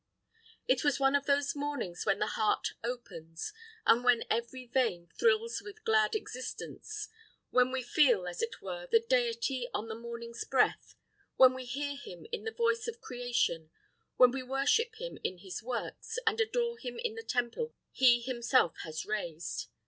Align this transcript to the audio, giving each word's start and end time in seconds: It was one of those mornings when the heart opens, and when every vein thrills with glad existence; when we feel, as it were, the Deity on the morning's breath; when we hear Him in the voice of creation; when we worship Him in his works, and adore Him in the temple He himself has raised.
It 0.67 0.83
was 0.83 0.99
one 0.99 1.13
of 1.13 1.27
those 1.27 1.55
mornings 1.55 2.07
when 2.07 2.17
the 2.17 2.25
heart 2.33 2.69
opens, 2.83 3.53
and 3.85 4.03
when 4.03 4.23
every 4.31 4.65
vein 4.65 5.11
thrills 5.19 5.61
with 5.63 5.83
glad 5.83 6.15
existence; 6.15 7.07
when 7.51 7.69
we 7.71 7.83
feel, 7.83 8.25
as 8.27 8.41
it 8.41 8.63
were, 8.63 8.87
the 8.89 8.99
Deity 8.99 9.67
on 9.75 9.89
the 9.89 9.93
morning's 9.93 10.43
breath; 10.43 10.95
when 11.35 11.53
we 11.53 11.65
hear 11.65 11.95
Him 11.95 12.25
in 12.31 12.45
the 12.45 12.51
voice 12.51 12.87
of 12.87 12.99
creation; 12.99 13.69
when 14.17 14.31
we 14.31 14.41
worship 14.41 14.95
Him 14.95 15.19
in 15.23 15.37
his 15.37 15.61
works, 15.61 16.17
and 16.25 16.41
adore 16.41 16.79
Him 16.79 16.97
in 16.97 17.13
the 17.13 17.21
temple 17.21 17.75
He 17.91 18.21
himself 18.21 18.77
has 18.83 19.05
raised. 19.05 19.67